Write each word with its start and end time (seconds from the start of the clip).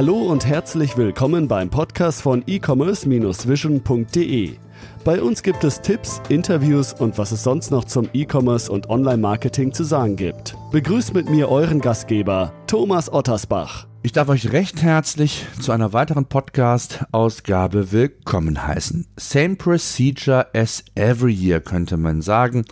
Hallo 0.00 0.16
und 0.16 0.46
herzlich 0.46 0.96
willkommen 0.96 1.46
beim 1.46 1.68
Podcast 1.68 2.22
von 2.22 2.42
e-commerce-vision.de. 2.46 4.56
Bei 5.04 5.22
uns 5.22 5.42
gibt 5.42 5.64
es 5.64 5.80
Tipps, 5.80 6.20
Interviews 6.28 6.92
und 6.92 7.18
was 7.18 7.32
es 7.32 7.42
sonst 7.42 7.70
noch 7.70 7.84
zum 7.84 8.08
E-Commerce 8.12 8.70
und 8.70 8.90
Online-Marketing 8.90 9.72
zu 9.72 9.84
sagen 9.84 10.16
gibt. 10.16 10.54
Begrüßt 10.72 11.14
mit 11.14 11.30
mir 11.30 11.48
euren 11.48 11.80
Gastgeber, 11.80 12.52
Thomas 12.66 13.12
Ottersbach. 13.12 13.86
Ich 14.02 14.12
darf 14.12 14.30
euch 14.30 14.50
recht 14.52 14.80
herzlich 14.80 15.44
zu 15.60 15.72
einer 15.72 15.92
weiteren 15.92 16.24
Podcast-Ausgabe 16.24 17.92
willkommen 17.92 18.66
heißen. 18.66 19.06
Same 19.18 19.56
procedure 19.56 20.46
as 20.54 20.82
every 20.94 21.34
year, 21.34 21.60
könnte 21.60 21.98
man 21.98 22.22
sagen. 22.22 22.64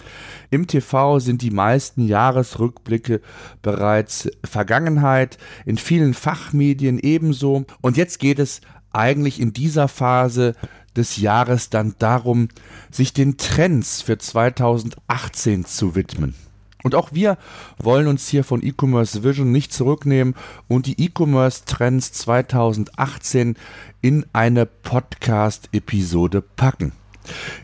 Im 0.50 0.66
TV 0.66 1.18
sind 1.18 1.42
die 1.42 1.50
meisten 1.50 2.06
Jahresrückblicke 2.06 3.20
bereits 3.60 4.30
Vergangenheit, 4.42 5.36
in 5.66 5.76
vielen 5.76 6.14
Fachmedien 6.14 6.98
ebenso. 6.98 7.66
Und 7.82 7.98
jetzt 7.98 8.20
geht 8.20 8.38
es 8.38 8.62
eigentlich 8.90 9.38
in 9.38 9.52
dieser 9.52 9.86
Phase 9.88 10.54
des 10.98 11.16
Jahres 11.16 11.70
dann 11.70 11.94
darum, 11.98 12.48
sich 12.90 13.12
den 13.12 13.38
Trends 13.38 14.02
für 14.02 14.18
2018 14.18 15.64
zu 15.64 15.94
widmen. 15.94 16.34
Und 16.84 16.94
auch 16.94 17.12
wir 17.12 17.38
wollen 17.78 18.06
uns 18.06 18.28
hier 18.28 18.44
von 18.44 18.62
E-Commerce 18.62 19.24
Vision 19.24 19.50
nicht 19.50 19.72
zurücknehmen 19.72 20.34
und 20.68 20.86
die 20.86 21.00
E-Commerce 21.02 21.64
Trends 21.64 22.12
2018 22.12 23.56
in 24.00 24.26
eine 24.32 24.66
Podcast-Episode 24.66 26.40
packen. 26.40 26.92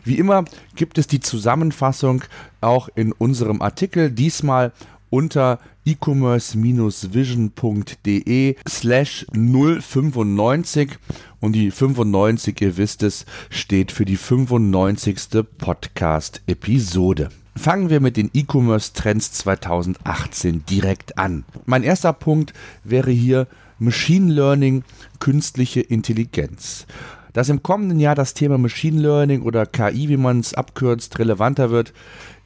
Wie 0.03 0.17
immer 0.17 0.45
gibt 0.75 0.97
es 0.97 1.07
die 1.07 1.21
Zusammenfassung 1.21 2.23
auch 2.61 2.89
in 2.93 3.11
unserem 3.13 3.61
Artikel, 3.61 4.11
diesmal 4.11 4.73
unter 5.09 5.59
e-commerce-vision.de 5.85 8.55
slash 8.67 9.25
095 9.31 10.97
und 11.39 11.53
die 11.53 11.71
95, 11.71 12.61
ihr 12.61 12.77
wisst 12.77 13.03
es, 13.03 13.25
steht 13.49 13.91
für 13.91 14.05
die 14.05 14.17
95. 14.17 15.45
Podcast-Episode. 15.57 17.29
Fangen 17.57 17.89
wir 17.89 18.01
mit 18.01 18.17
den 18.17 18.29
E-Commerce 18.33 18.91
Trends 18.93 19.31
2018 19.31 20.65
direkt 20.65 21.17
an. 21.17 21.45
Mein 21.65 21.83
erster 21.83 22.11
Punkt 22.11 22.51
wäre 22.83 23.11
hier 23.11 23.47
Machine 23.79 24.33
Learning, 24.33 24.83
künstliche 25.19 25.79
Intelligenz. 25.81 26.85
Dass 27.31 27.47
im 27.49 27.63
kommenden 27.63 27.99
Jahr 27.99 28.15
das 28.15 28.33
Thema 28.33 28.57
Machine 28.57 29.01
Learning 29.01 29.41
oder 29.41 29.65
KI, 29.65 30.09
wie 30.09 30.17
man 30.17 30.39
es 30.39 30.53
abkürzt, 30.53 31.17
relevanter 31.19 31.69
wird, 31.69 31.93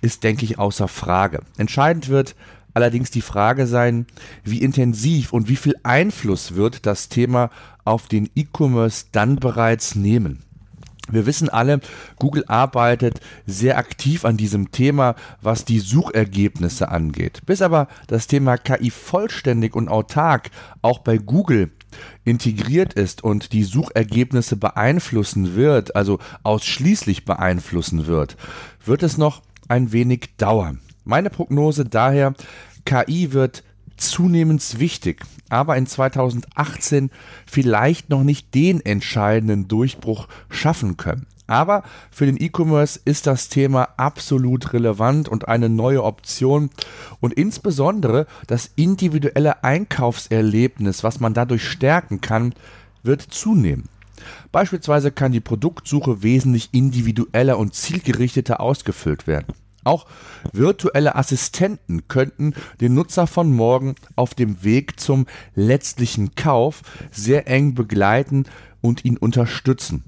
ist, 0.02 0.24
denke 0.24 0.46
ich, 0.46 0.60
außer 0.60 0.88
Frage. 0.88 1.42
Entscheidend 1.58 2.10
wird 2.10 2.36
allerdings 2.80 3.12
die 3.12 3.22
Frage 3.22 3.68
sein, 3.68 4.06
wie 4.44 4.62
intensiv 4.62 5.34
und 5.34 5.50
wie 5.50 5.58
viel 5.58 5.76
Einfluss 5.84 6.56
wird 6.56 6.86
das 6.86 7.10
Thema 7.10 7.50
auf 7.84 8.08
den 8.08 8.30
E-Commerce 8.36 9.08
dann 9.12 9.36
bereits 9.36 9.96
nehmen. 9.96 10.44
Wir 11.12 11.26
wissen 11.26 11.50
alle, 11.50 11.82
Google 12.20 12.46
arbeitet 12.48 13.20
sehr 13.46 13.78
aktiv 13.78 14.26
an 14.26 14.38
diesem 14.38 14.72
Thema, 14.72 15.16
was 15.42 15.66
die 15.66 15.80
Suchergebnisse 15.80 16.90
angeht. 16.90 17.42
Bis 17.46 17.62
aber 17.62 17.88
das 18.08 18.28
Thema 18.28 18.58
KI 18.58 18.92
vollständig 18.92 19.76
und 19.76 19.90
autark 19.90 20.52
auch 20.82 21.00
bei 21.00 21.18
Google 21.18 21.72
integriert 22.24 22.94
ist 22.94 23.24
und 23.24 23.52
die 23.52 23.64
Suchergebnisse 23.64 24.56
beeinflussen 24.56 25.56
wird, 25.56 25.96
also 25.96 26.20
ausschließlich 26.44 27.26
beeinflussen 27.26 28.06
wird, 28.06 28.38
wird 28.86 29.02
es 29.02 29.18
noch 29.18 29.42
ein 29.68 29.92
wenig 29.92 30.36
dauern. 30.38 30.80
Meine 31.06 31.32
Prognose 31.32 31.86
daher, 31.86 32.36
KI 32.86 33.34
wird 33.34 33.64
zunehmend 33.98 34.80
wichtig, 34.80 35.26
aber 35.50 35.78
in 35.78 35.86
2018 35.86 37.12
vielleicht 37.46 38.10
noch 38.10 38.24
nicht 38.24 38.54
den 38.56 38.84
entscheidenden 38.86 39.68
Durchbruch 39.68 40.28
schaffen 40.50 40.98
können. 40.98 41.26
Aber 41.48 41.82
für 42.12 42.28
den 42.28 42.40
E-Commerce 42.40 43.00
ist 43.06 43.26
das 43.26 43.50
Thema 43.50 43.90
absolut 43.98 44.72
relevant 44.74 45.28
und 45.28 45.48
eine 45.48 45.68
neue 45.68 46.04
Option 46.04 46.70
und 47.22 47.34
insbesondere 47.34 48.28
das 48.46 48.70
individuelle 48.76 49.64
Einkaufserlebnis, 49.64 51.04
was 51.04 51.20
man 51.20 51.34
dadurch 51.34 51.68
stärken 51.68 52.22
kann, 52.22 52.54
wird 53.02 53.22
zunehmen. 53.22 53.86
Beispielsweise 54.52 55.12
kann 55.12 55.32
die 55.32 55.40
Produktsuche 55.40 56.22
wesentlich 56.22 56.70
individueller 56.72 57.58
und 57.58 57.74
zielgerichteter 57.74 58.60
ausgefüllt 58.60 59.26
werden. 59.26 59.48
Auch 59.84 60.06
virtuelle 60.52 61.16
Assistenten 61.16 62.08
könnten 62.08 62.54
den 62.82 62.94
Nutzer 62.94 63.28
von 63.28 63.52
morgen 63.52 63.96
auf 64.16 64.34
dem 64.34 64.64
Weg 64.64 65.00
zum 65.00 65.26
letztlichen 65.56 66.36
Kauf 66.36 66.82
sehr 67.12 67.48
eng 67.48 67.76
begleiten 67.76 68.46
und 68.82 69.06
ihn 69.06 69.18
unterstützen. 69.18 70.04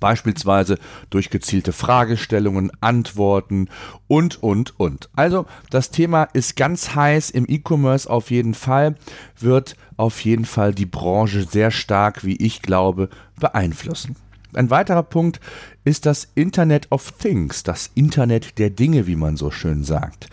Beispielsweise 0.00 0.78
durch 1.10 1.30
gezielte 1.30 1.72
Fragestellungen, 1.72 2.70
Antworten 2.80 3.68
und, 4.08 4.42
und, 4.42 4.78
und. 4.78 5.08
Also 5.16 5.46
das 5.70 5.90
Thema 5.90 6.24
ist 6.24 6.56
ganz 6.56 6.94
heiß 6.94 7.30
im 7.30 7.46
E-Commerce 7.48 8.08
auf 8.08 8.30
jeden 8.30 8.54
Fall, 8.54 8.96
wird 9.38 9.76
auf 9.96 10.20
jeden 10.24 10.44
Fall 10.44 10.74
die 10.74 10.86
Branche 10.86 11.44
sehr 11.44 11.70
stark, 11.70 12.24
wie 12.24 12.36
ich 12.36 12.62
glaube, 12.62 13.08
beeinflussen. 13.40 14.16
Ein 14.56 14.70
weiterer 14.70 15.02
Punkt 15.02 15.38
ist 15.84 16.06
das 16.06 16.28
Internet 16.34 16.90
of 16.90 17.12
Things, 17.12 17.62
das 17.62 17.90
Internet 17.94 18.58
der 18.58 18.70
Dinge, 18.70 19.06
wie 19.06 19.14
man 19.14 19.36
so 19.36 19.50
schön 19.50 19.84
sagt. 19.84 20.28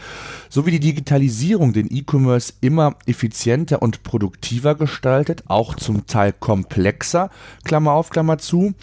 So 0.49 0.65
wie 0.65 0.71
die 0.71 0.79
Digitalisierung 0.79 1.73
den 1.73 1.93
E-Commerce 1.93 2.53
immer 2.61 2.95
effizienter 3.05 3.81
und 3.81 4.03
produktiver 4.03 4.75
gestaltet, 4.75 5.43
auch 5.47 5.75
zum 5.75 6.07
Teil 6.07 6.33
komplexer, 6.33 7.29
Klammer 7.65 7.91
auf, 7.91 8.09
Klammer 8.09 8.37
zu, 8.37 8.73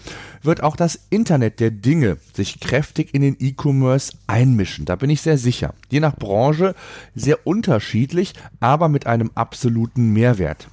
wird 0.43 0.61
auch 0.61 0.75
das 0.75 0.99
Internet 1.09 1.59
der 1.59 1.71
Dinge 1.71 2.17
sich 2.33 2.59
kräftig 2.59 3.13
in 3.13 3.21
den 3.21 3.37
E-Commerce 3.39 4.13
einmischen. 4.27 4.85
Da 4.85 4.95
bin 4.95 5.09
ich 5.09 5.21
sehr 5.21 5.37
sicher. 5.37 5.73
Je 5.89 5.99
nach 5.99 6.15
Branche 6.15 6.75
sehr 7.15 7.45
unterschiedlich, 7.47 8.33
aber 8.59 8.89
mit 8.89 9.07
einem 9.07 9.31
absoluten 9.33 10.13
Mehrwert. 10.13 10.67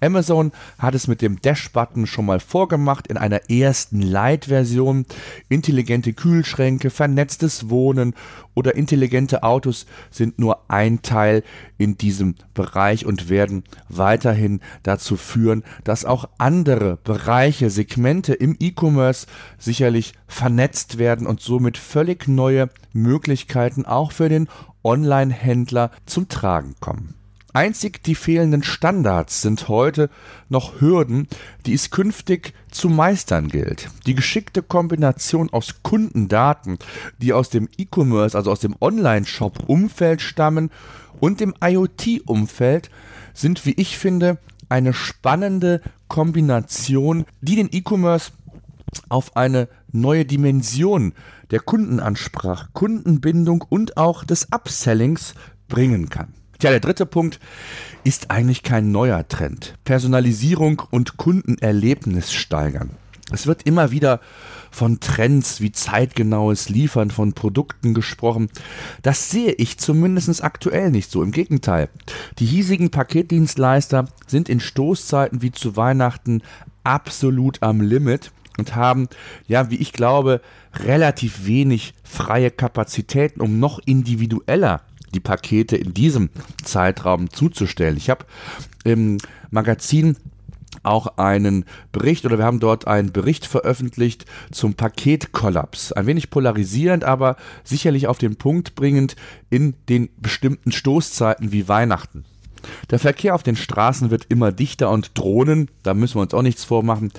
Amazon 0.00 0.52
hat 0.78 0.94
es 0.94 1.08
mit 1.08 1.22
dem 1.22 1.40
Dash-Button 1.40 2.06
schon 2.06 2.26
mal 2.26 2.40
vorgemacht 2.40 3.06
in 3.06 3.16
einer 3.16 3.50
ersten 3.50 4.02
Light-Version. 4.02 5.06
Intelligente 5.48 6.12
Kühlschränke, 6.12 6.90
vernetztes 6.90 7.68
Wohnen 7.70 8.14
oder 8.54 8.74
intelligente 8.74 9.42
Autos 9.42 9.86
sind 10.10 10.38
nur 10.38 10.60
ein 10.68 11.02
Teil 11.02 11.42
in 11.78 11.98
diesem 11.98 12.34
Bereich 12.54 13.04
und 13.04 13.28
werden 13.28 13.64
weiterhin 13.88 14.60
dazu 14.82 15.16
führen, 15.16 15.62
dass 15.84 16.04
auch 16.04 16.28
andere 16.38 16.96
Bereiche, 17.04 17.70
Segmente 17.70 18.32
im 18.32 18.56
E-Commerce 18.58 19.26
sicherlich 19.58 20.14
vernetzt 20.26 20.98
werden 20.98 21.26
und 21.26 21.40
somit 21.40 21.76
völlig 21.78 22.28
neue 22.28 22.70
Möglichkeiten 22.92 23.84
auch 23.84 24.12
für 24.12 24.28
den 24.28 24.48
Online-Händler 24.82 25.90
zum 26.06 26.28
Tragen 26.28 26.74
kommen. 26.80 27.14
Einzig 27.56 28.02
die 28.02 28.14
fehlenden 28.14 28.62
Standards 28.62 29.40
sind 29.40 29.68
heute 29.68 30.10
noch 30.50 30.78
Hürden, 30.78 31.26
die 31.64 31.72
es 31.72 31.90
künftig 31.90 32.52
zu 32.70 32.90
meistern 32.90 33.48
gilt. 33.48 33.88
Die 34.04 34.14
geschickte 34.14 34.60
Kombination 34.62 35.48
aus 35.48 35.76
Kundendaten, 35.82 36.78
die 37.16 37.32
aus 37.32 37.48
dem 37.48 37.70
E-Commerce, 37.78 38.36
also 38.36 38.50
aus 38.50 38.60
dem 38.60 38.76
Online-Shop-Umfeld 38.78 40.20
stammen, 40.20 40.70
und 41.18 41.40
dem 41.40 41.54
IoT-Umfeld 41.64 42.90
sind, 43.32 43.64
wie 43.64 43.72
ich 43.78 43.96
finde, 43.96 44.36
eine 44.68 44.92
spannende 44.92 45.80
Kombination, 46.08 47.24
die 47.40 47.56
den 47.56 47.70
E-Commerce 47.72 48.32
auf 49.08 49.34
eine 49.34 49.70
neue 49.92 50.26
Dimension 50.26 51.14
der 51.50 51.60
Kundenansprache, 51.60 52.68
Kundenbindung 52.74 53.64
und 53.66 53.96
auch 53.96 54.24
des 54.24 54.52
Upsellings 54.52 55.32
bringen 55.68 56.10
kann. 56.10 56.34
Tja, 56.58 56.70
der 56.70 56.80
dritte 56.80 57.04
Punkt 57.04 57.38
ist 58.02 58.30
eigentlich 58.30 58.62
kein 58.62 58.90
neuer 58.90 59.28
Trend. 59.28 59.74
Personalisierung 59.84 60.82
und 60.90 61.16
Kundenerlebnis 61.16 62.32
steigern. 62.32 62.90
Es 63.32 63.46
wird 63.46 63.64
immer 63.64 63.90
wieder 63.90 64.20
von 64.70 65.00
Trends 65.00 65.60
wie 65.60 65.72
zeitgenaues 65.72 66.68
Liefern 66.68 67.10
von 67.10 67.32
Produkten 67.32 67.92
gesprochen. 67.92 68.48
Das 69.02 69.30
sehe 69.30 69.52
ich 69.52 69.78
zumindest 69.78 70.44
aktuell 70.44 70.90
nicht 70.90 71.10
so. 71.10 71.22
Im 71.22 71.32
Gegenteil. 71.32 71.88
Die 72.38 72.46
hiesigen 72.46 72.90
Paketdienstleister 72.90 74.06
sind 74.26 74.48
in 74.48 74.60
Stoßzeiten 74.60 75.42
wie 75.42 75.50
zu 75.50 75.76
Weihnachten 75.76 76.42
absolut 76.84 77.62
am 77.62 77.80
Limit 77.80 78.30
und 78.58 78.76
haben, 78.76 79.08
ja, 79.46 79.70
wie 79.70 79.76
ich 79.76 79.92
glaube, 79.92 80.40
relativ 80.74 81.46
wenig 81.46 81.94
freie 82.04 82.50
Kapazitäten, 82.50 83.40
um 83.40 83.58
noch 83.58 83.80
individueller 83.84 84.82
die 85.16 85.20
Pakete 85.20 85.76
in 85.76 85.94
diesem 85.94 86.28
Zeitraum 86.62 87.30
zuzustellen. 87.30 87.96
Ich 87.96 88.10
habe 88.10 88.26
im 88.84 89.16
Magazin 89.50 90.16
auch 90.82 91.16
einen 91.16 91.64
Bericht 91.90 92.26
oder 92.26 92.36
wir 92.36 92.44
haben 92.44 92.60
dort 92.60 92.86
einen 92.86 93.10
Bericht 93.10 93.46
veröffentlicht 93.46 94.26
zum 94.52 94.74
Paketkollaps. 94.74 95.92
Ein 95.92 96.06
wenig 96.06 96.28
polarisierend, 96.28 97.02
aber 97.02 97.36
sicherlich 97.64 98.06
auf 98.08 98.18
den 98.18 98.36
Punkt 98.36 98.74
bringend 98.74 99.16
in 99.48 99.74
den 99.88 100.10
bestimmten 100.18 100.70
Stoßzeiten 100.70 101.50
wie 101.50 101.66
Weihnachten. 101.66 102.24
Der 102.90 102.98
Verkehr 102.98 103.34
auf 103.34 103.42
den 103.42 103.56
Straßen 103.56 104.10
wird 104.10 104.26
immer 104.28 104.52
dichter 104.52 104.90
und 104.90 105.16
Drohnen, 105.16 105.70
da 105.82 105.94
müssen 105.94 106.16
wir 106.16 106.22
uns 106.22 106.34
auch 106.34 106.42
nichts 106.42 106.64
vormachen, 106.64 107.12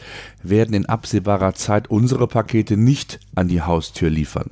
werden 0.44 0.75
in 0.75 0.85
absehbarer 0.85 1.53
Zeit 1.55 1.89
unsere 1.89 2.27
Pakete 2.27 2.77
nicht 2.77 3.19
an 3.33 3.47
die 3.47 3.61
Haustür 3.61 4.09
liefern. 4.09 4.51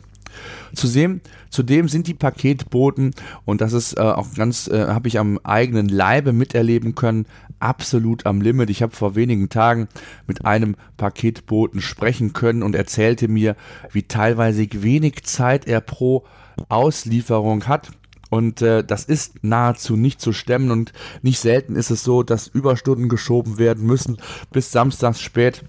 Zudem, 0.73 1.21
zudem 1.49 1.87
sind 1.87 2.07
die 2.07 2.13
Paketboten, 2.13 3.11
und 3.45 3.61
das 3.61 3.73
ist 3.73 3.97
äh, 3.97 4.01
auch 4.01 4.33
ganz, 4.35 4.67
äh, 4.67 4.87
habe 4.87 5.07
ich 5.07 5.19
am 5.19 5.39
eigenen 5.43 5.89
Leibe 5.89 6.33
miterleben 6.33 6.95
können, 6.95 7.25
absolut 7.59 8.25
am 8.25 8.41
Limit. 8.41 8.69
Ich 8.69 8.81
habe 8.81 8.95
vor 8.95 9.15
wenigen 9.15 9.49
Tagen 9.49 9.87
mit 10.27 10.45
einem 10.45 10.75
Paketboten 10.97 11.81
sprechen 11.81 12.33
können 12.33 12.63
und 12.63 12.75
erzählte 12.75 13.27
mir, 13.27 13.55
wie 13.91 14.03
teilweise 14.03 14.67
wenig 14.71 15.23
Zeit 15.23 15.67
er 15.67 15.81
pro 15.81 16.25
Auslieferung 16.69 17.67
hat. 17.67 17.91
Und 18.29 18.61
äh, 18.61 18.83
das 18.83 19.05
ist 19.05 19.43
nahezu 19.43 19.95
nicht 19.95 20.19
zu 20.19 20.33
stemmen 20.33 20.71
und 20.71 20.93
nicht 21.21 21.39
selten 21.39 21.75
ist 21.75 21.91
es 21.91 22.03
so, 22.03 22.23
dass 22.23 22.47
Überstunden 22.47 23.07
geschoben 23.07 23.57
werden 23.57 23.85
müssen 23.85 24.17
bis 24.51 24.71
samstags 24.71 25.21
spät. 25.21 25.63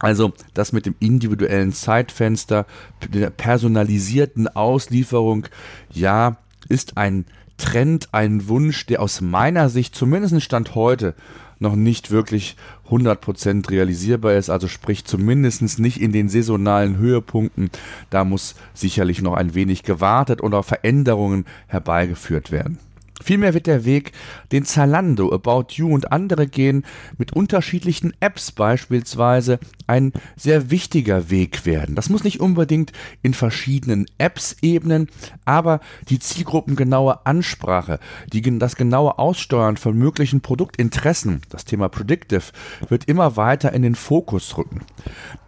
Also 0.00 0.32
das 0.54 0.72
mit 0.72 0.86
dem 0.86 0.96
individuellen 0.98 1.72
Zeitfenster, 1.72 2.66
der 3.12 3.30
personalisierten 3.30 4.48
Auslieferung, 4.48 5.46
ja, 5.92 6.36
ist 6.68 6.96
ein 6.96 7.26
Trend, 7.58 8.08
ein 8.12 8.48
Wunsch, 8.48 8.86
der 8.86 9.02
aus 9.02 9.20
meiner 9.20 9.68
Sicht 9.68 9.94
zumindest 9.94 10.42
Stand 10.42 10.74
heute 10.74 11.14
noch 11.58 11.76
nicht 11.76 12.10
wirklich 12.10 12.56
100% 12.88 13.70
realisierbar 13.70 14.32
ist, 14.34 14.48
also 14.48 14.66
sprich 14.66 15.04
zumindest 15.04 15.78
nicht 15.78 16.00
in 16.00 16.10
den 16.10 16.30
saisonalen 16.30 16.96
Höhepunkten. 16.96 17.70
Da 18.08 18.24
muss 18.24 18.54
sicherlich 18.72 19.20
noch 19.20 19.34
ein 19.34 19.54
wenig 19.54 19.82
gewartet 19.82 20.42
oder 20.42 20.62
Veränderungen 20.62 21.44
herbeigeführt 21.66 22.50
werden. 22.50 22.78
Vielmehr 23.22 23.54
wird 23.54 23.66
der 23.66 23.84
Weg, 23.84 24.12
den 24.50 24.64
Zalando, 24.64 25.32
About 25.32 25.74
You 25.74 25.92
und 25.92 26.10
andere 26.12 26.46
gehen, 26.46 26.84
mit 27.18 27.32
unterschiedlichen 27.32 28.14
Apps 28.20 28.50
beispielsweise, 28.52 29.58
ein 29.86 30.12
sehr 30.36 30.70
wichtiger 30.70 31.30
Weg 31.30 31.66
werden. 31.66 31.94
Das 31.94 32.08
muss 32.08 32.24
nicht 32.24 32.40
unbedingt 32.40 32.92
in 33.22 33.34
verschiedenen 33.34 34.06
Apps 34.18 34.56
ebnen, 34.62 35.08
aber 35.44 35.80
die 36.08 36.18
zielgruppengenaue 36.18 37.26
Ansprache, 37.26 37.98
die, 38.32 38.40
das 38.58 38.76
genaue 38.76 39.18
Aussteuern 39.18 39.76
von 39.76 39.96
möglichen 39.96 40.40
Produktinteressen, 40.40 41.42
das 41.50 41.64
Thema 41.64 41.88
Predictive, 41.88 42.52
wird 42.88 43.04
immer 43.04 43.36
weiter 43.36 43.72
in 43.72 43.82
den 43.82 43.94
Fokus 43.94 44.56
rücken. 44.56 44.80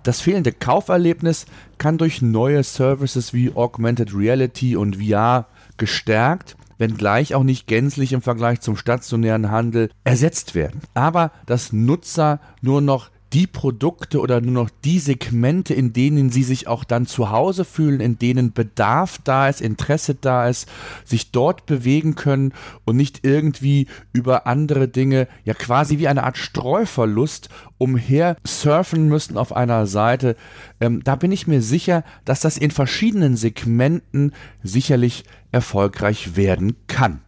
Das 0.02 0.20
fehlende 0.20 0.52
Kauferlebnis 0.52 1.46
kann 1.78 1.96
durch 1.96 2.22
neue 2.22 2.64
Services 2.64 3.32
wie 3.32 3.54
Augmented 3.54 4.14
Reality 4.14 4.76
und 4.76 4.96
VR 4.96 5.46
gestärkt 5.76 6.56
wenngleich 6.82 7.34
auch 7.36 7.44
nicht 7.44 7.68
gänzlich 7.68 8.12
im 8.12 8.22
Vergleich 8.22 8.60
zum 8.60 8.76
stationären 8.76 9.52
Handel 9.52 9.88
ersetzt 10.02 10.56
werden. 10.56 10.80
Aber 10.94 11.30
dass 11.46 11.72
Nutzer 11.72 12.40
nur 12.60 12.80
noch 12.80 13.10
die 13.32 13.46
Produkte 13.46 14.20
oder 14.20 14.40
nur 14.40 14.52
noch 14.52 14.70
die 14.84 14.98
Segmente, 14.98 15.72
in 15.72 15.92
denen 15.92 16.30
sie 16.30 16.42
sich 16.42 16.66
auch 16.68 16.84
dann 16.84 17.06
zu 17.06 17.30
Hause 17.30 17.64
fühlen, 17.64 18.00
in 18.00 18.18
denen 18.18 18.52
Bedarf 18.52 19.18
da 19.24 19.48
ist, 19.48 19.60
Interesse 19.60 20.14
da 20.14 20.48
ist, 20.48 20.68
sich 21.04 21.30
dort 21.30 21.64
bewegen 21.64 22.14
können 22.14 22.52
und 22.84 22.96
nicht 22.96 23.24
irgendwie 23.24 23.86
über 24.12 24.46
andere 24.46 24.88
Dinge, 24.88 25.28
ja 25.44 25.54
quasi 25.54 25.98
wie 25.98 26.08
eine 26.08 26.24
Art 26.24 26.36
Streuverlust 26.36 27.48
umher 27.78 28.36
surfen 28.44 29.08
müssen 29.08 29.38
auf 29.38 29.54
einer 29.56 29.86
Seite. 29.86 30.36
Ähm, 30.80 31.02
da 31.02 31.16
bin 31.16 31.32
ich 31.32 31.46
mir 31.46 31.62
sicher, 31.62 32.04
dass 32.24 32.40
das 32.40 32.58
in 32.58 32.70
verschiedenen 32.70 33.36
Segmenten 33.36 34.32
sicherlich 34.62 35.24
erfolgreich 35.52 36.36
werden 36.36 36.76
kann. 36.86 37.22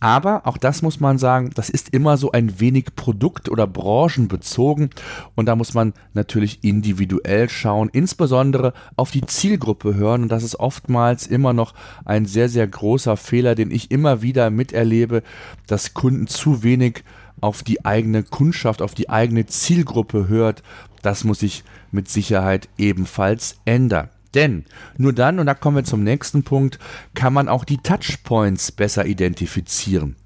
Aber 0.00 0.46
auch 0.46 0.56
das 0.56 0.82
muss 0.82 1.00
man 1.00 1.18
sagen, 1.18 1.50
das 1.54 1.70
ist 1.70 1.90
immer 1.90 2.16
so 2.16 2.32
ein 2.32 2.60
wenig 2.60 2.94
produkt- 2.96 3.48
oder 3.48 3.66
branchenbezogen 3.66 4.90
und 5.34 5.46
da 5.46 5.56
muss 5.56 5.74
man 5.74 5.94
natürlich 6.14 6.62
individuell 6.62 7.48
schauen, 7.48 7.88
insbesondere 7.92 8.74
auf 8.96 9.10
die 9.10 9.26
Zielgruppe 9.26 9.94
hören 9.94 10.22
und 10.22 10.28
das 10.30 10.42
ist 10.42 10.60
oftmals 10.60 11.26
immer 11.26 11.52
noch 11.52 11.74
ein 12.04 12.26
sehr, 12.26 12.48
sehr 12.48 12.66
großer 12.66 13.16
Fehler, 13.16 13.54
den 13.54 13.70
ich 13.70 13.90
immer 13.90 14.22
wieder 14.22 14.50
miterlebe, 14.50 15.22
dass 15.66 15.94
Kunden 15.94 16.26
zu 16.26 16.62
wenig 16.62 17.04
auf 17.40 17.62
die 17.62 17.84
eigene 17.84 18.22
Kundschaft, 18.22 18.82
auf 18.82 18.94
die 18.94 19.10
eigene 19.10 19.46
Zielgruppe 19.46 20.28
hört. 20.28 20.62
Das 21.02 21.24
muss 21.24 21.40
sich 21.40 21.64
mit 21.92 22.08
Sicherheit 22.08 22.68
ebenfalls 22.76 23.56
ändern. 23.64 24.10
Denn 24.34 24.64
nur 24.96 25.12
dann, 25.12 25.38
und 25.38 25.46
da 25.46 25.54
kommen 25.54 25.76
wir 25.76 25.84
zum 25.84 26.04
nächsten 26.04 26.42
Punkt, 26.42 26.78
kann 27.14 27.32
man 27.32 27.48
auch 27.48 27.64
die 27.64 27.78
Touchpoints 27.78 28.72
besser 28.72 29.06
identifizieren. 29.06 30.16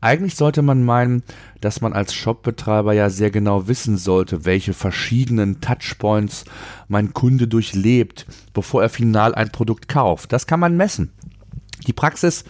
Eigentlich 0.00 0.36
sollte 0.36 0.62
man 0.62 0.84
meinen, 0.84 1.22
dass 1.60 1.80
man 1.80 1.92
als 1.92 2.14
Shopbetreiber 2.14 2.92
ja 2.92 3.10
sehr 3.10 3.30
genau 3.30 3.66
wissen 3.66 3.96
sollte, 3.96 4.44
welche 4.44 4.74
verschiedenen 4.74 5.60
Touchpoints 5.60 6.44
mein 6.88 7.14
Kunde 7.14 7.48
durchlebt, 7.48 8.26
bevor 8.52 8.82
er 8.82 8.90
final 8.90 9.34
ein 9.34 9.50
Produkt 9.50 9.88
kauft. 9.88 10.32
Das 10.32 10.46
kann 10.46 10.60
man 10.60 10.76
messen. 10.76 11.10
Die 11.86 11.92
Praxis 11.92 12.44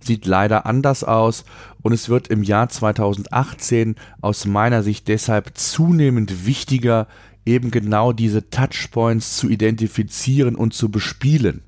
sieht 0.00 0.26
leider 0.26 0.66
anders 0.66 1.04
aus 1.04 1.44
und 1.82 1.92
es 1.92 2.08
wird 2.08 2.28
im 2.28 2.42
Jahr 2.42 2.68
2018 2.68 3.96
aus 4.20 4.46
meiner 4.46 4.82
Sicht 4.82 5.08
deshalb 5.08 5.56
zunehmend 5.56 6.46
wichtiger, 6.46 7.06
eben 7.44 7.70
genau 7.70 8.12
diese 8.12 8.50
Touchpoints 8.50 9.36
zu 9.36 9.48
identifizieren 9.48 10.54
und 10.54 10.74
zu 10.74 10.90
bespielen. 10.90 11.62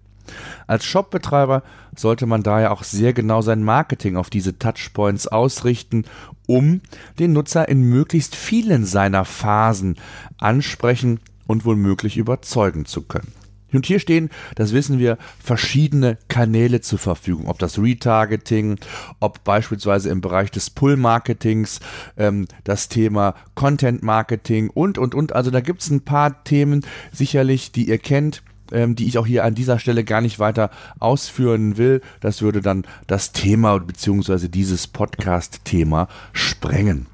Als 0.66 0.84
Shopbetreiber 0.84 1.62
sollte 1.94 2.26
man 2.26 2.42
daher 2.42 2.72
auch 2.72 2.82
sehr 2.82 3.12
genau 3.12 3.42
sein 3.42 3.62
Marketing 3.62 4.16
auf 4.16 4.30
diese 4.30 4.58
Touchpoints 4.58 5.26
ausrichten, 5.26 6.04
um 6.46 6.80
den 7.18 7.32
Nutzer 7.32 7.68
in 7.68 7.82
möglichst 7.82 8.34
vielen 8.34 8.86
seiner 8.86 9.24
Phasen 9.24 9.96
ansprechen 10.38 11.20
und 11.46 11.64
womöglich 11.64 12.16
überzeugen 12.16 12.86
zu 12.86 13.02
können. 13.02 13.43
Und 13.74 13.86
hier 13.86 13.98
stehen, 13.98 14.30
das 14.54 14.72
wissen 14.72 14.98
wir, 14.98 15.18
verschiedene 15.42 16.18
Kanäle 16.28 16.80
zur 16.80 16.98
Verfügung. 16.98 17.48
Ob 17.48 17.58
das 17.58 17.78
Retargeting, 17.78 18.78
ob 19.20 19.44
beispielsweise 19.44 20.10
im 20.10 20.20
Bereich 20.20 20.50
des 20.50 20.70
Pull-Marketings 20.70 21.80
ähm, 22.16 22.46
das 22.64 22.88
Thema 22.88 23.34
Content-Marketing 23.54 24.70
und, 24.70 24.98
und, 24.98 25.14
und. 25.14 25.34
Also 25.34 25.50
da 25.50 25.60
gibt 25.60 25.82
es 25.82 25.90
ein 25.90 26.02
paar 26.02 26.44
Themen 26.44 26.84
sicherlich, 27.12 27.72
die 27.72 27.88
ihr 27.88 27.98
kennt 27.98 28.42
ähm, 28.72 28.96
die 28.96 29.06
ich 29.06 29.18
auch 29.18 29.26
hier 29.26 29.44
an 29.44 29.54
dieser 29.54 29.78
Stelle 29.78 30.04
gar 30.04 30.20
nicht 30.20 30.38
weiter 30.38 30.70
ausführen 30.98 31.76
will. 31.76 32.00
Das 32.20 32.42
würde 32.42 32.60
dann 32.60 32.84
das 33.06 33.32
Thema 33.32 33.78
bzw. 33.78 34.48
dieses 34.48 34.86
Podcast-Thema 34.86 36.08
sprengen. 36.32 37.06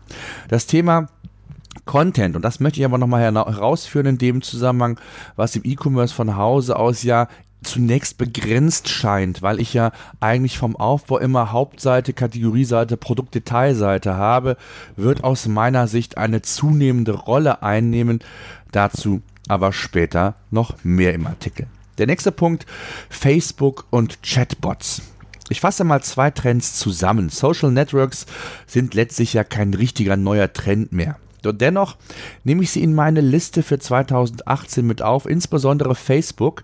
Das 0.48 0.66
Thema 0.66 1.08
Content. 1.84 2.36
Und 2.36 2.42
das 2.42 2.60
möchte 2.60 2.80
ich 2.80 2.84
aber 2.84 2.98
nochmal 2.98 3.22
herausführen 3.22 4.06
in 4.06 4.18
dem 4.18 4.42
Zusammenhang, 4.42 4.98
was 5.36 5.56
im 5.56 5.62
E-Commerce 5.64 6.14
von 6.14 6.36
Hause 6.36 6.76
aus 6.76 7.02
ja 7.02 7.28
zunächst 7.62 8.18
begrenzt 8.18 8.88
scheint, 8.88 9.42
weil 9.42 9.60
ich 9.60 9.74
ja 9.74 9.92
eigentlich 10.18 10.58
vom 10.58 10.76
Aufbau 10.76 11.18
immer 11.18 11.52
Hauptseite, 11.52 12.12
Kategorieseite, 12.12 12.96
Produktdetailseite 12.96 14.16
habe, 14.16 14.56
wird 14.96 15.24
aus 15.24 15.46
meiner 15.46 15.86
Sicht 15.86 16.16
eine 16.16 16.42
zunehmende 16.42 17.12
Rolle 17.12 17.62
einnehmen. 17.62 18.20
Dazu 18.72 19.22
aber 19.48 19.72
später 19.72 20.34
noch 20.50 20.76
mehr 20.84 21.12
im 21.12 21.26
Artikel. 21.26 21.66
Der 21.98 22.06
nächste 22.06 22.32
Punkt, 22.32 22.66
Facebook 23.10 23.84
und 23.90 24.22
Chatbots. 24.22 25.02
Ich 25.48 25.60
fasse 25.60 25.82
mal 25.84 26.00
zwei 26.02 26.30
Trends 26.30 26.78
zusammen. 26.78 27.28
Social 27.28 27.72
Networks 27.72 28.26
sind 28.66 28.94
letztlich 28.94 29.34
ja 29.34 29.42
kein 29.42 29.74
richtiger 29.74 30.16
neuer 30.16 30.52
Trend 30.52 30.92
mehr. 30.92 31.16
Und 31.46 31.60
dennoch 31.60 31.96
nehme 32.44 32.62
ich 32.62 32.70
sie 32.70 32.82
in 32.82 32.94
meine 32.94 33.20
Liste 33.20 33.62
für 33.62 33.78
2018 33.78 34.86
mit 34.86 35.02
auf, 35.02 35.26
insbesondere 35.26 35.94
Facebook. 35.94 36.62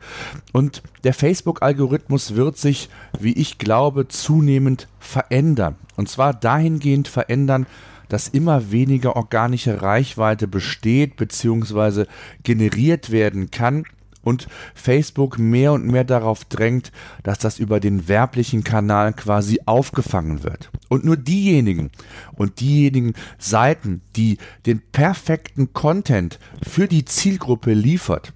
Und 0.53 0.83
der 1.05 1.15
Facebook-Algorithmus 1.15 2.35
wird 2.35 2.57
sich, 2.57 2.89
wie 3.19 3.33
ich 3.33 3.59
glaube, 3.59 4.09
zunehmend 4.09 4.89
verändern. 4.99 5.77
Und 5.97 6.09
zwar 6.09 6.35
dahingehend 6.35 7.09
verändern, 7.09 7.67
dass 8.09 8.29
immer 8.29 8.71
weniger 8.71 9.17
organische 9.17 9.83
Reichweite 9.83 10.47
besteht 10.47 11.17
bzw. 11.17 12.05
generiert 12.45 13.11
werden 13.11 13.51
kann 13.51 13.85
und 14.27 14.49
Facebook 14.75 15.39
mehr 15.39 15.73
und 15.73 15.87
mehr 15.87 16.03
darauf 16.03 16.45
drängt, 16.45 16.91
dass 17.23 17.39
das 17.39 17.61
über 17.61 17.79
den 17.79 18.09
werblichen 18.09 18.65
Kanal 18.65 19.13
quasi 19.13 19.61
aufgefangen 19.67 20.43
wird. 20.43 20.71
Und 20.89 21.05
nur 21.05 21.17
diejenigen 21.17 21.91
und 22.35 22.59
diejenigen 22.59 23.15
Seiten, 23.39 24.03
die 24.17 24.39
den 24.67 24.83
perfekten 24.91 25.73
Content 25.73 26.41
für 26.67 26.89
die 26.89 27.05
Zielgruppe 27.05 27.73
liefert, 27.73 28.33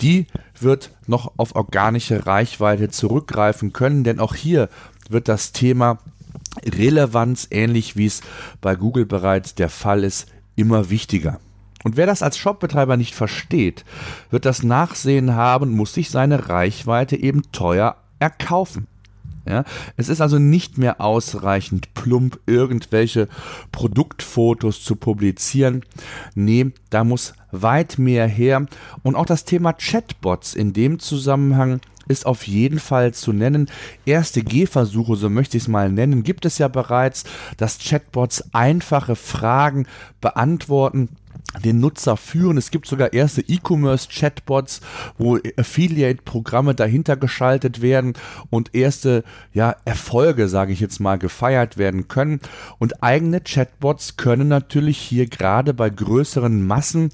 die 0.00 0.26
wird 0.60 0.92
noch 1.08 1.32
auf 1.38 1.56
organische 1.56 2.26
Reichweite 2.26 2.88
zurückgreifen 2.90 3.72
können, 3.72 4.04
denn 4.04 4.20
auch 4.20 4.36
hier 4.36 4.68
wird 5.08 5.26
das 5.26 5.50
Thema 5.50 5.98
Relevanz, 6.64 7.48
ähnlich 7.50 7.96
wie 7.96 8.06
es 8.06 8.20
bei 8.60 8.76
Google 8.76 9.06
bereits 9.06 9.56
der 9.56 9.70
Fall 9.70 10.04
ist, 10.04 10.28
immer 10.54 10.88
wichtiger. 10.88 11.40
Und 11.86 11.96
wer 11.96 12.06
das 12.06 12.20
als 12.20 12.36
Shopbetreiber 12.36 12.96
nicht 12.96 13.14
versteht, 13.14 13.84
wird 14.30 14.44
das 14.44 14.64
Nachsehen 14.64 15.36
haben, 15.36 15.70
muss 15.70 15.94
sich 15.94 16.10
seine 16.10 16.48
Reichweite 16.48 17.14
eben 17.14 17.52
teuer 17.52 17.94
erkaufen. 18.18 18.88
Ja? 19.48 19.62
Es 19.96 20.08
ist 20.08 20.20
also 20.20 20.40
nicht 20.40 20.78
mehr 20.78 21.00
ausreichend 21.00 21.94
plump 21.94 22.40
irgendwelche 22.44 23.28
Produktfotos 23.70 24.82
zu 24.82 24.96
publizieren. 24.96 25.84
Nee, 26.34 26.72
da 26.90 27.04
muss 27.04 27.34
weit 27.52 28.00
mehr 28.00 28.26
her. 28.26 28.66
Und 29.04 29.14
auch 29.14 29.26
das 29.26 29.44
Thema 29.44 29.72
Chatbots 29.72 30.54
in 30.54 30.72
dem 30.72 30.98
Zusammenhang 30.98 31.80
ist 32.08 32.26
auf 32.26 32.48
jeden 32.48 32.80
Fall 32.80 33.14
zu 33.14 33.32
nennen. 33.32 33.70
Erste 34.04 34.42
Gehversuche, 34.42 35.14
so 35.14 35.30
möchte 35.30 35.56
ich 35.56 35.62
es 35.62 35.68
mal 35.68 35.92
nennen, 35.92 36.24
gibt 36.24 36.46
es 36.46 36.58
ja 36.58 36.66
bereits, 36.66 37.22
dass 37.58 37.78
Chatbots 37.78 38.52
einfache 38.52 39.14
Fragen 39.14 39.86
beantworten 40.20 41.10
den 41.64 41.80
Nutzer 41.80 42.16
führen. 42.16 42.56
Es 42.56 42.70
gibt 42.70 42.86
sogar 42.86 43.12
erste 43.12 43.42
E-Commerce-Chatbots, 43.42 44.80
wo 45.18 45.38
Affiliate-Programme 45.56 46.74
dahinter 46.74 47.16
geschaltet 47.16 47.80
werden 47.82 48.14
und 48.50 48.74
erste 48.74 49.24
ja, 49.52 49.76
Erfolge, 49.84 50.48
sage 50.48 50.72
ich 50.72 50.80
jetzt 50.80 51.00
mal, 51.00 51.18
gefeiert 51.18 51.78
werden 51.78 52.08
können. 52.08 52.40
Und 52.78 53.02
eigene 53.02 53.40
Chatbots 53.40 54.16
können 54.16 54.48
natürlich 54.48 54.98
hier 54.98 55.26
gerade 55.26 55.74
bei 55.74 55.90
größeren 55.90 56.66
Massen 56.66 57.10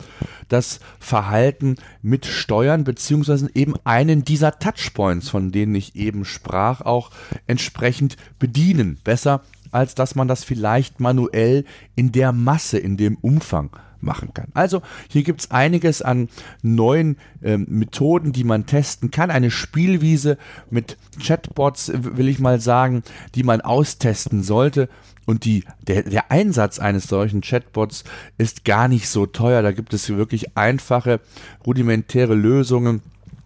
das 0.49 0.81
Verhalten 0.99 1.77
mit 2.03 2.27
steuern, 2.27 2.85
beziehungsweise 2.85 3.49
eben 3.55 3.75
einen 3.85 4.25
dieser 4.25 4.59
Touchpoints, 4.59 5.29
von 5.29 5.53
denen 5.53 5.75
ich 5.75 5.97
eben 5.97 6.25
sprach, 6.25 6.81
auch 6.83 7.11
entsprechend 7.47 8.17
bedienen. 8.39 8.99
Besser 9.03 9.43
als 9.73 9.95
dass 9.95 10.15
man 10.15 10.29
das 10.29 10.45
vielleicht 10.45 11.01
manuell 11.01 11.65
in 11.97 12.13
der 12.13 12.33
Masse, 12.33 12.79
in 12.79 12.97
dem 12.97 13.17
Umfang 13.17 13.71
machen 14.03 14.35
kann. 14.35 14.49
Also 14.55 14.83
hier 15.09 15.23
gibt 15.23 15.41
es 15.43 15.51
einiges 15.51 16.03
an 16.03 16.29
neuen 16.63 17.17
ähm, 17.43 17.67
Methoden, 17.69 18.33
die 18.33 18.45
man 18.45 18.67
testen 18.67 19.11
kann. 19.11 19.31
Eine 19.31 19.51
Spielwiese 19.51 20.39
mit 20.71 20.97
Chatbots, 21.21 21.93
will 21.95 22.29
ich 22.29 22.39
mal 22.39 22.61
sagen, 22.61 23.03
die 23.35 23.43
man 23.43 23.61
austesten 23.61 24.43
sollte. 24.43 24.89
Und 25.25 25.45
die, 25.45 25.65
der, 25.87 26.03
der 26.03 26.31
Einsatz 26.31 26.79
eines 26.79 27.05
solchen 27.05 27.43
Chatbots 27.43 28.05
ist 28.39 28.65
gar 28.65 28.89
nicht 28.89 29.09
so 29.09 29.27
teuer. 29.27 29.63
Da 29.63 29.73
gibt 29.73 29.95
es 29.95 30.09
wirklich 30.09 30.57
einfache, 30.57 31.21
rudimentäre 31.65 32.35
Lösungen 32.35 33.03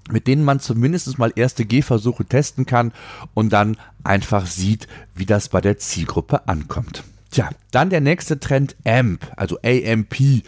mit 0.08 0.28
denen 0.28 0.44
man 0.44 0.60
zumindest 0.60 1.18
mal 1.18 1.32
erste 1.34 1.64
Gehversuche 1.64 2.24
testen 2.24 2.64
kann 2.64 2.92
und 3.34 3.52
dann 3.52 3.76
einfach 4.04 4.46
sieht, 4.46 4.86
wie 5.16 5.26
das 5.26 5.48
bei 5.48 5.60
der 5.60 5.78
Zielgruppe 5.78 6.46
ankommt. 6.46 7.02
Tja, 7.30 7.50
dann 7.70 7.90
der 7.90 8.00
nächste 8.00 8.38
Trend 8.38 8.76
AMP, 8.84 9.26
also 9.36 9.58
AMP. 9.62 10.42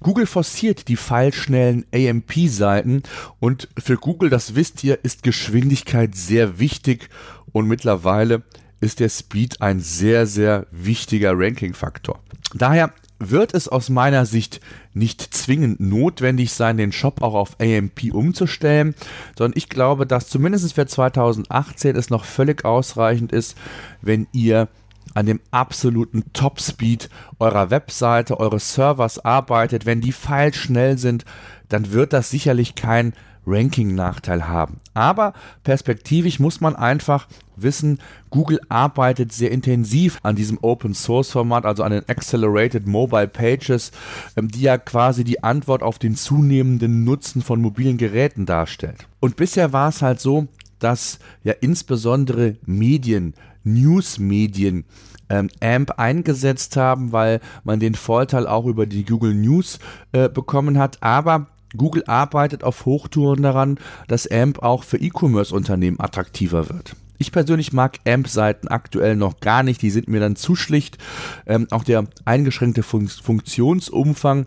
Google 0.00 0.26
forciert 0.26 0.88
die 0.88 0.96
pfeilschnellen 0.96 1.86
AMP-Seiten 1.92 3.02
und 3.40 3.68
für 3.78 3.96
Google, 3.96 4.30
das 4.30 4.54
wisst 4.54 4.84
ihr, 4.84 4.98
ist 5.02 5.22
Geschwindigkeit 5.22 6.14
sehr 6.14 6.58
wichtig 6.58 7.08
und 7.52 7.66
mittlerweile 7.66 8.42
ist 8.80 9.00
der 9.00 9.08
Speed 9.08 9.60
ein 9.60 9.80
sehr, 9.80 10.26
sehr 10.26 10.66
wichtiger 10.70 11.32
Ranking-Faktor. 11.34 12.20
Daher 12.54 12.92
wird 13.20 13.54
es 13.54 13.68
aus 13.68 13.90
meiner 13.90 14.24
Sicht 14.24 14.60
nicht 14.94 15.20
zwingend 15.20 15.78
notwendig 15.78 16.52
sein, 16.52 16.78
den 16.78 16.90
Shop 16.90 17.22
auch 17.22 17.34
auf 17.34 17.60
AMP 17.60 18.12
umzustellen, 18.12 18.94
sondern 19.36 19.56
ich 19.56 19.68
glaube, 19.68 20.06
dass 20.06 20.28
zumindest 20.28 20.72
für 20.72 20.86
2018 20.86 21.94
es 21.96 22.10
noch 22.10 22.24
völlig 22.24 22.64
ausreichend 22.64 23.30
ist, 23.32 23.56
wenn 24.00 24.26
ihr 24.32 24.68
an 25.14 25.26
dem 25.26 25.40
absoluten 25.50 26.24
Top-Speed 26.32 27.10
eurer 27.38 27.70
Webseite, 27.70 28.38
eures 28.38 28.74
Servers 28.74 29.18
arbeitet, 29.18 29.86
wenn 29.86 30.00
die 30.00 30.12
Files 30.12 30.56
schnell 30.56 30.98
sind, 30.98 31.24
dann 31.68 31.92
wird 31.92 32.12
das 32.12 32.30
sicherlich 32.30 32.74
kein 32.74 33.12
Ranking-Nachteil 33.46 34.48
haben. 34.48 34.80
Aber 34.94 35.32
perspektivisch 35.64 36.38
muss 36.40 36.60
man 36.60 36.76
einfach 36.76 37.26
wissen, 37.56 37.98
Google 38.30 38.60
arbeitet 38.68 39.32
sehr 39.32 39.50
intensiv 39.50 40.18
an 40.22 40.36
diesem 40.36 40.58
Open 40.62 40.94
Source 40.94 41.30
Format, 41.30 41.64
also 41.64 41.82
an 41.82 41.92
den 41.92 42.08
Accelerated 42.08 42.86
Mobile 42.86 43.28
Pages, 43.28 43.92
ähm, 44.36 44.48
die 44.48 44.62
ja 44.62 44.78
quasi 44.78 45.24
die 45.24 45.42
Antwort 45.42 45.82
auf 45.82 45.98
den 45.98 46.16
zunehmenden 46.16 47.04
Nutzen 47.04 47.42
von 47.42 47.60
mobilen 47.60 47.98
Geräten 47.98 48.46
darstellt. 48.46 49.06
Und 49.20 49.36
bisher 49.36 49.72
war 49.72 49.88
es 49.88 50.02
halt 50.02 50.20
so, 50.20 50.46
dass 50.78 51.18
ja 51.44 51.52
insbesondere 51.60 52.56
Medien 52.64 53.34
News-Medien 53.64 54.84
ähm, 55.28 55.48
AMP 55.60 55.92
eingesetzt 55.98 56.76
haben, 56.76 57.12
weil 57.12 57.40
man 57.64 57.80
den 57.80 57.94
Vorteil 57.94 58.46
auch 58.46 58.66
über 58.66 58.86
die 58.86 59.04
Google 59.04 59.34
News 59.34 59.78
äh, 60.12 60.28
bekommen 60.28 60.78
hat. 60.78 60.98
Aber 61.02 61.46
Google 61.76 62.04
arbeitet 62.06 62.64
auf 62.64 62.84
Hochtouren 62.84 63.42
daran, 63.42 63.78
dass 64.08 64.26
AMP 64.26 64.62
auch 64.62 64.82
für 64.82 64.98
E-Commerce-Unternehmen 64.98 66.00
attraktiver 66.00 66.68
wird. 66.68 66.96
Ich 67.18 67.32
persönlich 67.32 67.72
mag 67.72 67.98
AMP-Seiten 68.06 68.68
aktuell 68.68 69.14
noch 69.14 69.40
gar 69.40 69.62
nicht, 69.62 69.82
die 69.82 69.90
sind 69.90 70.08
mir 70.08 70.20
dann 70.20 70.36
zu 70.36 70.56
schlicht. 70.56 70.96
Ähm, 71.46 71.68
auch 71.70 71.84
der 71.84 72.06
eingeschränkte 72.24 72.82
Fun 72.82 73.08
Funktionsumfang 73.08 74.46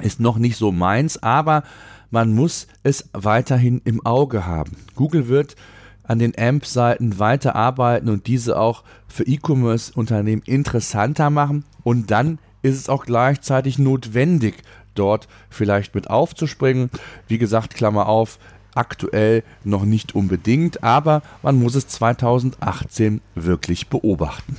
ist 0.00 0.20
noch 0.20 0.38
nicht 0.38 0.56
so 0.56 0.72
meins, 0.72 1.22
aber 1.22 1.64
man 2.10 2.32
muss 2.32 2.68
es 2.84 3.08
weiterhin 3.12 3.80
im 3.84 4.06
Auge 4.06 4.46
haben. 4.46 4.76
Google 4.94 5.26
wird 5.26 5.56
an 6.04 6.18
den 6.18 6.32
AMP-Seiten 6.38 7.18
weiterarbeiten 7.18 8.08
und 8.08 8.26
diese 8.26 8.58
auch 8.58 8.84
für 9.08 9.24
E-Commerce-Unternehmen 9.24 10.42
interessanter 10.44 11.30
machen. 11.30 11.64
Und 11.82 12.10
dann 12.10 12.38
ist 12.62 12.78
es 12.78 12.88
auch 12.88 13.04
gleichzeitig 13.04 13.78
notwendig, 13.78 14.62
dort 14.94 15.28
vielleicht 15.50 15.94
mit 15.94 16.08
aufzuspringen. 16.08 16.90
Wie 17.26 17.38
gesagt, 17.38 17.74
Klammer 17.74 18.06
auf, 18.06 18.38
aktuell 18.74 19.42
noch 19.62 19.84
nicht 19.84 20.14
unbedingt, 20.14 20.82
aber 20.82 21.22
man 21.42 21.58
muss 21.58 21.74
es 21.74 21.88
2018 21.88 23.20
wirklich 23.34 23.88
beobachten. 23.88 24.56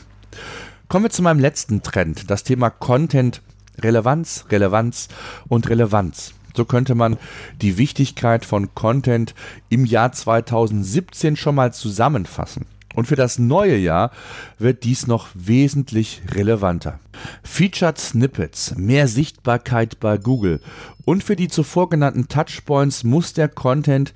Kommen 0.88 1.06
wir 1.06 1.10
zu 1.10 1.24
meinem 1.24 1.40
letzten 1.40 1.82
Trend, 1.82 2.30
das 2.30 2.44
Thema 2.44 2.70
Content 2.70 3.42
Relevanz, 3.82 4.46
Relevanz 4.50 5.10
und 5.48 5.68
Relevanz. 5.70 6.34
So 6.56 6.66
könnte 6.66 6.96
man 6.96 7.18
die 7.62 7.78
Wichtigkeit 7.78 8.46
von 8.46 8.74
Content 8.74 9.36
im 9.70 9.86
Jahr 9.86 10.12
2017 10.12 11.36
schon 11.36 11.56
mal 11.56 11.74
zusammenfassen. 11.74 12.66
Und 12.96 13.08
für 13.08 13.18
das 13.18 13.40
neue 13.40 13.76
Jahr 13.76 14.12
wird 14.58 14.86
dies 14.86 15.06
noch 15.06 15.28
wesentlich 15.34 16.22
relevanter. 16.32 17.00
Featured 17.44 17.98
Snippets, 17.98 18.76
mehr 18.78 19.10
Sichtbarkeit 19.10 20.00
bei 20.00 20.18
Google 20.18 20.62
und 21.04 21.24
für 21.24 21.36
die 21.36 21.50
zuvor 21.50 21.90
genannten 21.90 22.30
Touchpoints 22.30 23.04
muss 23.04 23.34
der 23.34 23.50
Content 23.50 24.14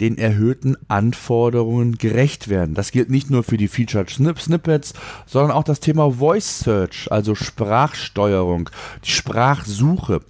den 0.00 0.18
erhöhten 0.18 0.76
Anforderungen 0.88 1.98
gerecht 1.98 2.48
werden. 2.48 2.74
Das 2.74 2.92
gilt 2.92 3.10
nicht 3.10 3.30
nur 3.30 3.42
für 3.42 3.56
die 3.56 3.68
Featured 3.68 4.10
Snippets, 4.10 4.94
sondern 5.26 5.52
auch 5.52 5.64
das 5.64 5.80
Thema 5.80 6.12
Voice 6.12 6.60
Search, 6.60 7.08
also 7.10 7.34
Sprachsteuerung, 7.34 8.70
die 9.04 9.10
Sprachsuche 9.10 10.20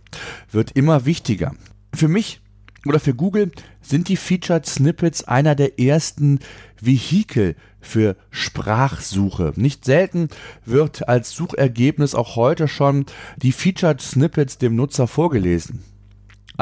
wird 0.50 0.72
immer 0.72 1.04
wichtiger. 1.04 1.54
Für 1.94 2.08
mich 2.08 2.40
oder 2.86 3.00
für 3.00 3.14
Google 3.14 3.52
sind 3.80 4.08
die 4.08 4.16
Featured 4.16 4.66
Snippets 4.66 5.24
einer 5.24 5.54
der 5.54 5.78
ersten 5.78 6.40
Vehikel 6.80 7.54
für 7.80 8.16
Sprachsuche. 8.30 9.52
Nicht 9.56 9.84
selten 9.84 10.28
wird 10.64 11.08
als 11.08 11.32
Suchergebnis 11.32 12.14
auch 12.14 12.36
heute 12.36 12.68
schon 12.68 13.06
die 13.36 13.52
Featured 13.52 14.00
Snippets 14.00 14.58
dem 14.58 14.76
Nutzer 14.76 15.06
vorgelesen. 15.06 15.91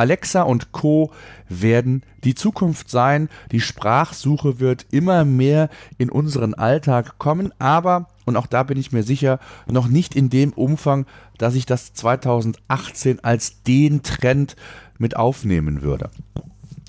Alexa 0.00 0.42
und 0.42 0.72
Co 0.72 1.12
werden 1.50 2.02
die 2.24 2.34
Zukunft 2.34 2.88
sein. 2.88 3.28
Die 3.52 3.60
Sprachsuche 3.60 4.58
wird 4.58 4.86
immer 4.90 5.26
mehr 5.26 5.68
in 5.98 6.08
unseren 6.08 6.54
Alltag 6.54 7.18
kommen, 7.18 7.52
aber, 7.58 8.08
und 8.24 8.38
auch 8.38 8.46
da 8.46 8.62
bin 8.62 8.78
ich 8.78 8.92
mir 8.92 9.02
sicher, 9.02 9.40
noch 9.66 9.88
nicht 9.88 10.16
in 10.16 10.30
dem 10.30 10.54
Umfang, 10.54 11.04
dass 11.36 11.54
ich 11.54 11.66
das 11.66 11.92
2018 11.92 13.22
als 13.22 13.62
den 13.62 14.02
Trend 14.02 14.56
mit 14.96 15.16
aufnehmen 15.16 15.82
würde. 15.82 16.08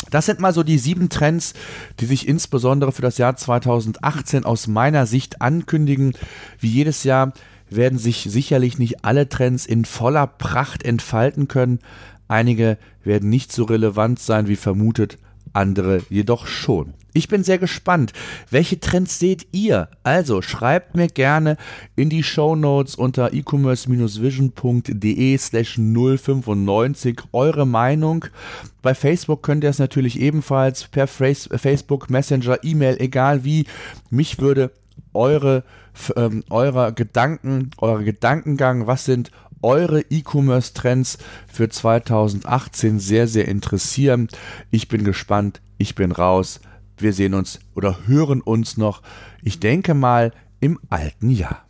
Das 0.09 0.25
sind 0.25 0.39
mal 0.39 0.53
so 0.53 0.63
die 0.63 0.77
sieben 0.77 1.09
Trends, 1.09 1.53
die 1.99 2.05
sich 2.05 2.29
insbesondere 2.29 2.93
für 2.93 3.01
das 3.01 3.17
Jahr 3.17 3.35
2018 3.35 4.45
aus 4.45 4.67
meiner 4.67 5.05
Sicht 5.05 5.41
ankündigen. 5.41 6.13
Wie 6.59 6.69
jedes 6.69 7.03
Jahr 7.03 7.33
werden 7.69 7.97
sich 7.97 8.27
sicherlich 8.29 8.77
nicht 8.77 9.03
alle 9.05 9.29
Trends 9.29 9.65
in 9.65 9.85
voller 9.85 10.27
Pracht 10.27 10.83
entfalten 10.83 11.47
können, 11.47 11.79
Einige 12.31 12.77
werden 13.03 13.29
nicht 13.29 13.51
so 13.51 13.65
relevant 13.65 14.17
sein 14.17 14.47
wie 14.47 14.55
vermutet, 14.55 15.17
andere 15.51 16.01
jedoch 16.09 16.47
schon. 16.47 16.93
Ich 17.11 17.27
bin 17.27 17.43
sehr 17.43 17.57
gespannt. 17.57 18.13
Welche 18.49 18.79
Trends 18.79 19.19
seht 19.19 19.47
ihr? 19.51 19.89
Also 20.03 20.41
schreibt 20.41 20.95
mir 20.95 21.09
gerne 21.09 21.57
in 21.97 22.09
die 22.09 22.23
Show 22.23 22.55
Notes 22.55 22.95
unter 22.95 23.33
e-commerce-vision.de 23.33 25.37
slash 25.37 25.77
095 25.77 27.19
eure 27.33 27.67
Meinung. 27.67 28.23
Bei 28.81 28.95
Facebook 28.95 29.43
könnt 29.43 29.65
ihr 29.65 29.69
es 29.69 29.79
natürlich 29.79 30.17
ebenfalls 30.17 30.85
per 30.85 31.07
Facebook 31.07 32.09
Messenger, 32.09 32.63
E-Mail, 32.63 32.95
egal 33.01 33.43
wie. 33.43 33.65
Mich 34.09 34.39
würde 34.39 34.71
eure, 35.13 35.65
ähm, 36.15 36.45
eurer 36.49 36.93
Gedanken, 36.93 37.71
euer 37.79 38.03
Gedankengang, 38.03 38.87
was 38.87 39.03
sind 39.03 39.31
eure 39.61 40.01
E-Commerce-Trends 40.09 41.17
für 41.51 41.69
2018 41.69 42.99
sehr, 42.99 43.27
sehr 43.27 43.47
interessieren. 43.47 44.27
Ich 44.69 44.87
bin 44.87 45.03
gespannt. 45.03 45.61
Ich 45.77 45.95
bin 45.95 46.11
raus. 46.11 46.59
wir 46.97 47.13
sehen 47.13 47.33
uns 47.33 47.59
oder 47.73 48.05
hören 48.05 48.41
uns 48.41 48.77
noch, 48.77 49.01
ich 49.41 49.59
denke 49.59 49.95
mal, 49.95 50.31
im 50.59 50.79
alten 50.89 51.31
Jahr. 51.31 51.65